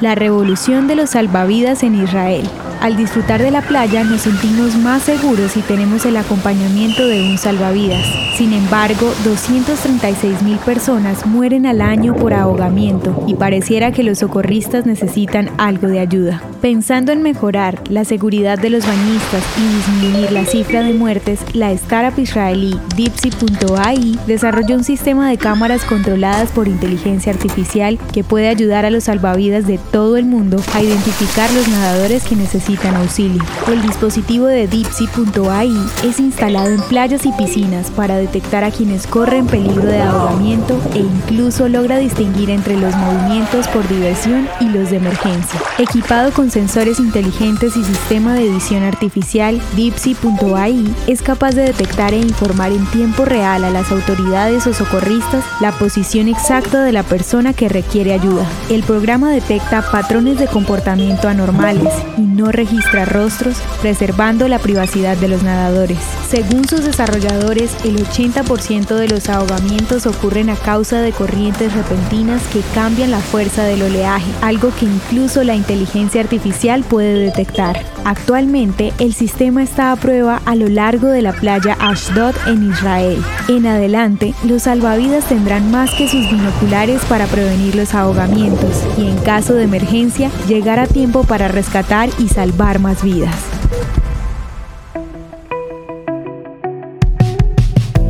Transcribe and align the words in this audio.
La 0.00 0.14
revolución 0.14 0.86
de 0.88 0.96
los 0.96 1.10
salvavidas 1.10 1.82
en 1.82 1.94
Israel. 1.94 2.48
Al 2.80 2.96
disfrutar 2.96 3.42
de 3.42 3.50
la 3.50 3.60
playa 3.60 4.04
nos 4.04 4.22
sentimos 4.22 4.74
más 4.74 5.02
seguros 5.02 5.52
si 5.52 5.60
tenemos 5.60 6.06
el 6.06 6.16
acompañamiento 6.16 7.06
de 7.06 7.20
un 7.28 7.36
salvavidas. 7.36 8.06
Sin 8.38 8.54
embargo, 8.54 9.12
236 9.22 10.42
mil 10.42 10.56
personas 10.56 11.26
mueren 11.26 11.66
al 11.66 11.82
año 11.82 12.16
por 12.16 12.32
ahogamiento 12.32 13.24
y 13.26 13.34
pareciera 13.34 13.92
que 13.92 14.02
los 14.02 14.20
socorristas 14.20 14.86
necesitan 14.86 15.50
algo 15.58 15.88
de 15.88 15.98
ayuda. 16.00 16.40
Pensando 16.62 17.12
en 17.12 17.20
mejorar 17.20 17.78
la 17.90 18.06
seguridad 18.06 18.58
de 18.58 18.70
los 18.70 18.86
bañistas 18.86 19.44
y 19.58 19.76
disminuir 19.76 20.32
la 20.32 20.46
cifra 20.46 20.82
de 20.82 20.94
muertes, 20.94 21.40
la 21.52 21.72
startup 21.72 22.18
israelí 22.18 22.78
Dipsy.ai 22.96 24.18
desarrolló 24.26 24.76
un 24.76 24.84
sistema 24.84 25.28
de 25.28 25.36
cámaras 25.36 25.84
controladas 25.84 26.50
por 26.50 26.66
inteligencia 26.66 27.32
artificial 27.32 27.98
que 28.12 28.24
puede 28.24 28.48
ayudar 28.48 28.86
a 28.86 28.90
los 28.90 29.04
salvavidas 29.04 29.66
de 29.66 29.76
todo 29.76 30.16
el 30.16 30.24
mundo 30.24 30.62
a 30.74 30.82
identificar 30.82 31.50
los 31.52 31.68
nadadores 31.68 32.24
que 32.24 32.36
necesitan 32.36 32.69
El 32.70 33.82
dispositivo 33.82 34.46
de 34.46 34.68
Dipsy.ai 34.68 35.72
es 36.04 36.20
instalado 36.20 36.68
en 36.68 36.80
playas 36.82 37.26
y 37.26 37.32
piscinas 37.32 37.90
para 37.90 38.16
detectar 38.16 38.62
a 38.62 38.70
quienes 38.70 39.08
corren 39.08 39.46
peligro 39.46 39.86
de 39.86 40.00
ahogamiento 40.00 40.80
e 40.94 40.98
incluso 40.98 41.68
logra 41.68 41.98
distinguir 41.98 42.48
entre 42.48 42.76
los 42.76 42.94
movimientos 42.94 43.66
por 43.68 43.88
diversión 43.88 44.48
y 44.60 44.66
los 44.66 44.90
de 44.90 44.98
emergencia. 44.98 45.60
Equipado 45.78 46.32
con 46.32 46.52
sensores 46.52 47.00
inteligentes 47.00 47.76
y 47.76 47.82
sistema 47.82 48.34
de 48.34 48.48
visión 48.48 48.84
artificial, 48.84 49.60
Dipsy.ai 49.74 50.94
es 51.08 51.22
capaz 51.22 51.52
de 51.52 51.62
detectar 51.62 52.14
e 52.14 52.18
informar 52.18 52.70
en 52.70 52.86
tiempo 52.86 53.24
real 53.24 53.64
a 53.64 53.70
las 53.70 53.90
autoridades 53.90 54.66
o 54.68 54.74
socorristas 54.74 55.44
la 55.60 55.72
posición 55.72 56.28
exacta 56.28 56.84
de 56.84 56.92
la 56.92 57.02
persona 57.02 57.52
que 57.52 57.68
requiere 57.68 58.12
ayuda. 58.12 58.46
El 58.68 58.84
programa 58.84 59.30
detecta 59.30 59.82
patrones 59.90 60.38
de 60.38 60.46
comportamiento 60.46 61.28
anormales 61.28 61.92
y 62.16 62.22
no 62.22 62.52
registra 62.60 63.06
rostros, 63.06 63.56
preservando 63.80 64.46
la 64.46 64.58
privacidad 64.58 65.16
de 65.16 65.28
los 65.28 65.42
nadadores. 65.42 65.96
Según 66.28 66.68
sus 66.68 66.84
desarrolladores, 66.84 67.74
el 67.86 67.96
80% 67.96 68.96
de 68.96 69.08
los 69.08 69.30
ahogamientos 69.30 70.06
ocurren 70.06 70.50
a 70.50 70.56
causa 70.56 71.00
de 71.00 71.12
corrientes 71.12 71.72
repentinas 71.72 72.46
que 72.48 72.60
cambian 72.74 73.12
la 73.12 73.20
fuerza 73.20 73.64
del 73.64 73.80
oleaje, 73.82 74.30
algo 74.42 74.74
que 74.78 74.84
incluso 74.84 75.42
la 75.42 75.54
inteligencia 75.54 76.20
artificial 76.20 76.84
puede 76.84 77.14
detectar. 77.14 77.82
Actualmente, 78.04 78.92
el 78.98 79.12
sistema 79.12 79.62
está 79.62 79.92
a 79.92 79.96
prueba 79.96 80.40
a 80.44 80.54
lo 80.54 80.68
largo 80.68 81.08
de 81.08 81.22
la 81.22 81.32
playa 81.32 81.76
Ashdod 81.80 82.34
en 82.46 82.70
Israel. 82.70 83.22
En 83.48 83.66
adelante, 83.66 84.34
los 84.44 84.62
salvavidas 84.62 85.26
tendrán 85.26 85.70
más 85.70 85.90
que 85.94 86.08
sus 86.08 86.28
binoculares 86.30 87.04
para 87.04 87.26
prevenir 87.26 87.74
los 87.74 87.94
ahogamientos 87.94 88.84
y 88.98 89.08
en 89.08 89.18
caso 89.18 89.54
de 89.54 89.64
emergencia, 89.64 90.30
llegar 90.48 90.78
a 90.78 90.86
tiempo 90.86 91.24
para 91.24 91.48
rescatar 91.48 92.08
y 92.18 92.28
salvar 92.28 92.78
más 92.78 93.02
vidas. 93.02 93.36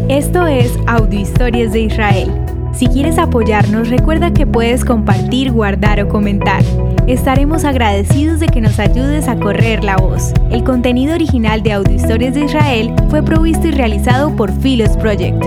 Esto 0.08 0.46
es 0.46 0.72
Audio 0.86 1.20
Historias 1.20 1.72
de 1.72 1.82
Israel. 1.82 2.32
Si 2.72 2.86
quieres 2.86 3.18
apoyarnos, 3.18 3.90
recuerda 3.90 4.32
que 4.32 4.46
puedes 4.46 4.84
compartir, 4.84 5.52
guardar 5.52 6.00
o 6.00 6.08
comentar. 6.08 6.62
Estaremos 7.10 7.64
agradecidos 7.64 8.38
de 8.38 8.46
que 8.46 8.60
nos 8.60 8.78
ayudes 8.78 9.26
a 9.26 9.34
correr 9.34 9.82
la 9.82 9.96
voz. 9.96 10.32
El 10.52 10.62
contenido 10.62 11.12
original 11.12 11.60
de 11.60 11.72
Audio 11.72 11.96
Historias 11.96 12.34
de 12.34 12.44
Israel 12.44 12.94
fue 13.08 13.20
provisto 13.20 13.66
y 13.66 13.72
realizado 13.72 14.36
por 14.36 14.52
Philos 14.52 14.96
Project. 14.96 15.44